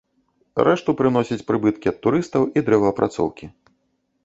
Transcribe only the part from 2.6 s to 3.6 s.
дрэваапрацоўкі.